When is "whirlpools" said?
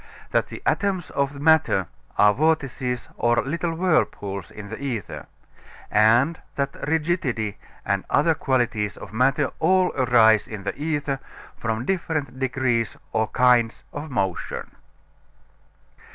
3.75-4.49